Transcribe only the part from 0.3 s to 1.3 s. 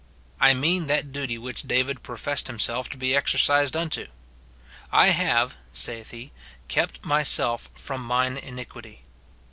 I mean that